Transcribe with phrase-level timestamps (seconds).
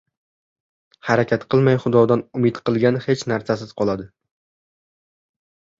[1.09, 4.13] •Harakat qilmay Xudodan umid qilgan hech narsasiz qoladi.